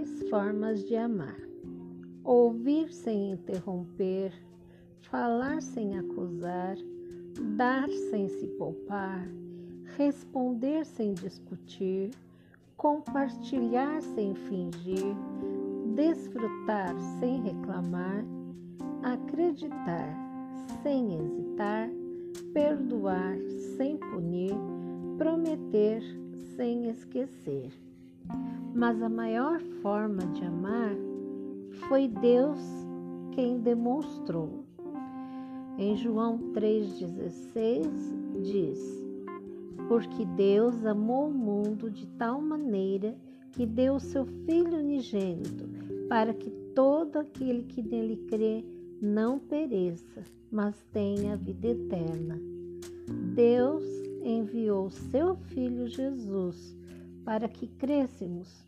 [0.00, 1.36] Três formas de amar:
[2.24, 4.32] ouvir sem interromper,
[5.02, 6.78] falar sem acusar,
[7.54, 9.28] dar sem se poupar,
[9.98, 12.12] responder sem discutir,
[12.78, 15.14] compartilhar sem fingir,
[15.94, 18.24] desfrutar sem reclamar,
[19.02, 20.16] acreditar
[20.82, 21.90] sem hesitar,
[22.54, 23.36] perdoar
[23.76, 24.54] sem punir,
[25.18, 26.00] prometer
[26.56, 27.89] sem esquecer.
[28.74, 30.94] Mas a maior forma de amar
[31.88, 32.58] foi Deus
[33.32, 34.64] quem demonstrou.
[35.78, 38.78] Em João 3,16 diz:
[39.88, 43.16] Porque Deus amou o mundo de tal maneira
[43.52, 45.68] que deu o seu Filho unigênito,
[46.08, 48.64] para que todo aquele que nele crê
[49.00, 52.38] não pereça, mas tenha vida eterna.
[53.34, 53.84] Deus
[54.22, 56.76] enviou seu Filho Jesus
[57.30, 58.66] para que crescêssemos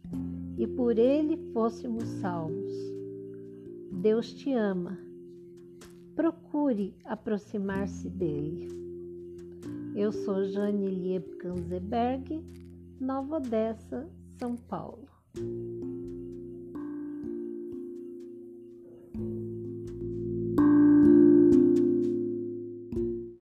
[0.56, 2.72] e por ele fôssemos salvos.
[3.90, 4.96] Deus te ama.
[6.14, 8.68] Procure aproximar-se dele.
[9.96, 12.40] Eu sou Jane Lieb Kanzeberg,
[13.00, 15.08] Nova Odessa, São Paulo.